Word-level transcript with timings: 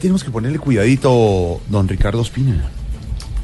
Tenemos 0.00 0.24
que 0.24 0.30
ponerle 0.30 0.58
cuidadito, 0.58 1.60
don 1.68 1.86
Ricardo 1.86 2.22
Espina. 2.22 2.70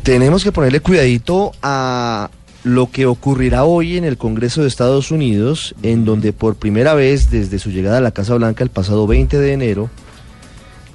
Tenemos 0.02 0.42
que 0.42 0.50
ponerle 0.50 0.80
cuidadito 0.80 1.52
a 1.62 2.30
lo 2.64 2.90
que 2.90 3.04
ocurrirá 3.04 3.64
hoy 3.64 3.98
en 3.98 4.04
el 4.04 4.16
Congreso 4.16 4.62
de 4.62 4.68
Estados 4.68 5.10
Unidos, 5.10 5.74
en 5.82 6.06
donde 6.06 6.32
por 6.32 6.56
primera 6.56 6.94
vez 6.94 7.30
desde 7.30 7.58
su 7.58 7.70
llegada 7.70 7.98
a 7.98 8.00
la 8.00 8.12
Casa 8.12 8.34
Blanca 8.34 8.64
el 8.64 8.70
pasado 8.70 9.06
20 9.06 9.38
de 9.38 9.52
enero, 9.52 9.90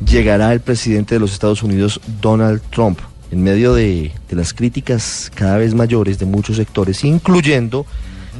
llegará 0.03 0.51
el 0.53 0.59
presidente 0.59 1.13
de 1.13 1.19
los 1.19 1.33
Estados 1.33 1.61
Unidos, 1.61 2.01
Donald 2.19 2.59
Trump, 2.71 2.97
en 3.29 3.43
medio 3.43 3.75
de, 3.75 4.11
de 4.27 4.35
las 4.35 4.55
críticas 4.55 5.31
cada 5.35 5.57
vez 5.57 5.75
mayores 5.75 6.17
de 6.17 6.25
muchos 6.25 6.57
sectores, 6.57 7.03
incluyendo 7.03 7.85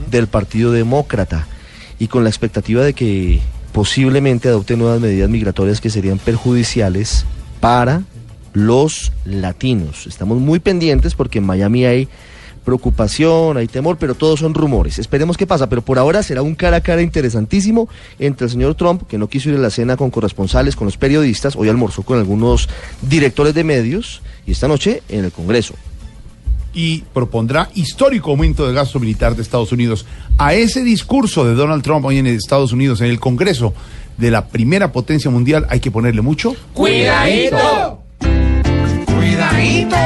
del 0.10 0.26
Partido 0.26 0.72
Demócrata, 0.72 1.46
y 2.00 2.08
con 2.08 2.24
la 2.24 2.32
expectativa 2.32 2.84
de 2.84 2.94
que 2.94 3.40
posiblemente 3.74 4.48
adopte 4.48 4.78
nuevas 4.78 5.02
medidas 5.02 5.30
migratorias 5.30 5.82
que 5.82 5.90
serían 5.90 6.20
perjudiciales 6.20 7.26
para 7.60 8.04
los 8.54 9.12
latinos. 9.26 10.08
Estamos 10.08 10.40
muy 10.40 10.60
pendientes 10.60 11.16
porque 11.16 11.40
en 11.40 11.46
Miami 11.46 11.86
hay 11.86 12.08
preocupación, 12.64 13.58
hay 13.58 13.68
temor, 13.68 13.98
pero 13.98 14.16
todos 14.16 14.40
son 14.40 14.54
rumores. 14.54 15.00
Esperemos 15.00 15.38
qué 15.38 15.46
pasa, 15.46 15.68
pero 15.68 15.82
por 15.82 16.00
ahora 16.00 16.24
será 16.24 16.42
un 16.42 16.56
cara 16.56 16.78
a 16.78 16.82
cara 16.82 17.02
interesantísimo 17.02 17.90
entre 18.20 18.46
el 18.46 18.52
señor 18.52 18.76
Trump, 18.76 19.04
que 19.08 19.18
no 19.18 19.28
quiso 19.28 19.50
ir 19.50 19.56
a 19.56 19.60
la 19.60 19.70
cena 19.70 19.98
con 19.98 20.12
corresponsales, 20.12 20.76
con 20.76 20.86
los 20.86 20.98
periodistas, 20.98 21.56
hoy 21.56 21.68
almorzó 21.68 22.04
con 22.04 22.20
algunos 22.20 22.70
directores 23.02 23.54
de 23.54 23.64
medios 23.64 24.22
y 24.46 24.52
esta 24.52 24.68
noche 24.68 25.04
en 25.10 25.26
el 25.26 25.32
Congreso 25.32 25.74
y 26.74 27.04
propondrá 27.14 27.70
histórico 27.76 28.32
aumento 28.32 28.66
del 28.66 28.76
gasto 28.76 29.00
militar 29.00 29.36
de 29.36 29.42
Estados 29.42 29.72
Unidos. 29.72 30.06
A 30.38 30.54
ese 30.54 30.84
discurso 30.84 31.46
de 31.46 31.54
Donald 31.54 31.84
Trump 31.84 32.06
hoy 32.06 32.18
en 32.18 32.28
Estados 32.28 32.74
Unidos, 32.74 33.02
en 33.02 33.08
el 33.08 33.20
Congreso 33.20 33.74
de 34.18 34.32
la 34.32 34.48
primera 34.48 34.92
potencia 34.92 35.30
mundial, 35.30 35.66
hay 35.70 35.80
que 35.80 35.92
ponerle 35.92 36.22
mucho. 36.22 36.56
Cuidadito. 36.74 38.00
Cuidadito. 39.06 39.98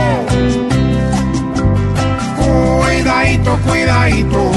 Cuidadito, 2.38 3.60
cuidadito. 3.68 4.52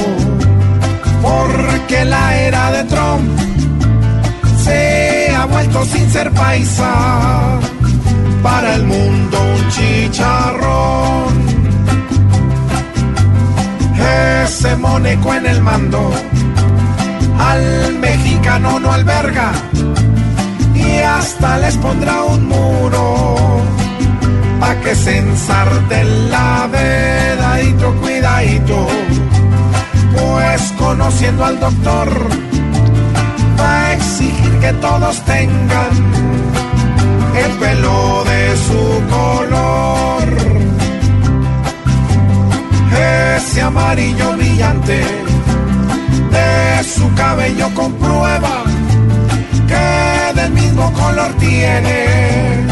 Porque 1.21 2.05
la 2.05 2.41
era 2.41 2.71
de 2.71 2.83
Trump 2.85 3.39
se 4.63 5.29
ha 5.35 5.45
vuelto 5.45 5.85
sin 5.85 6.09
ser 6.09 6.31
paisa. 6.31 7.59
Para 8.43 8.75
el 8.75 8.83
mundo 8.83 9.37
un 9.39 9.69
chicharrón 9.69 10.40
ese 14.43 14.75
moneco 14.75 15.33
en 15.33 15.45
el 15.45 15.61
mando. 15.61 16.11
Al 17.39 17.93
mexicano 17.99 18.79
no 18.79 18.91
alberga 18.91 19.51
y 20.73 20.97
hasta 20.99 21.57
les 21.59 21.77
pondrá 21.77 22.23
un 22.23 22.47
muro 22.47 23.61
pa' 24.59 24.75
que 24.83 24.95
se 24.95 25.17
ensarte 25.17 26.03
la 26.29 26.67
vedadito, 26.71 27.93
cuidadito, 28.01 28.87
pues 30.13 30.73
conociendo 30.77 31.45
al 31.45 31.59
doctor 31.59 32.09
va 33.59 33.87
a 33.87 33.93
exigir 33.93 34.59
que 34.59 34.73
todos 34.73 35.21
tengan 35.25 35.93
el 37.43 37.51
pelo 37.59 38.23
de 38.23 38.57
su 38.57 38.81
color 39.15 40.60
amarillo 43.71 44.33
brillante 44.33 44.99
de 46.35 46.83
su 46.83 47.13
cabello 47.15 47.69
comprueba 47.73 48.63
que 49.69 50.39
del 50.39 50.51
mismo 50.51 50.91
color 50.91 51.31
tiene 51.39 52.65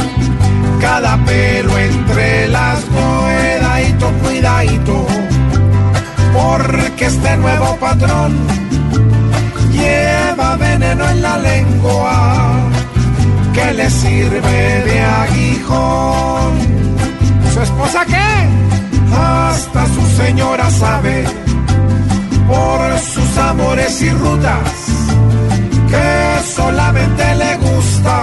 cada 0.81 1.17
pelo 1.25 1.78
entre 1.78 2.50
las 2.50 2.80
cuidadito, 2.83 4.11
cuidadito, 4.23 5.08
porque 6.33 7.06
este 7.06 7.38
nuevo 7.38 7.78
patrón 7.78 8.38
lleva 9.72 10.57
veneno 10.57 11.09
en 11.09 11.22
la 11.22 11.38
lengua 11.38 12.50
que 13.53 13.74
le 13.74 13.90
sirve 13.90 14.84
de 14.88 15.01
aguijón. 15.01 15.69
Por 22.50 23.00
sus 23.00 23.38
amores 23.38 24.02
y 24.02 24.10
rutas 24.10 24.70
que 25.90 26.44
solamente 26.56 27.36
le 27.36 27.56
gusta 27.58 28.16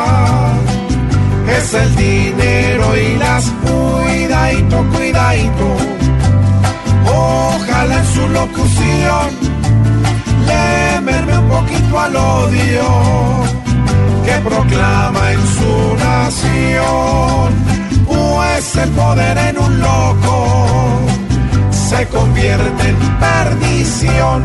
es 1.57 1.75
el 1.75 1.97
dinero 1.97 2.97
y 2.97 3.17
las 3.19 3.45
cuidadito, 3.65 4.85
cuidadito. 4.95 5.77
Ojalá 7.07 7.99
en 7.99 8.07
su 8.15 8.29
locución 8.29 9.27
le 10.47 11.01
merme 11.01 11.39
un 11.39 11.49
poquito 11.49 12.01
al 12.01 12.17
odio 12.17 12.85
que 14.25 14.33
proclama 14.49 15.33
en 15.33 15.41
su 15.57 15.97
nación 16.05 17.67
pues 18.07 18.77
el 18.77 18.91
poder 18.91 19.39
en 19.39 19.59
un 19.59 19.81
loco 19.81 20.16
convierte 22.37 22.89
en 22.89 22.97
perdición. 23.19 24.43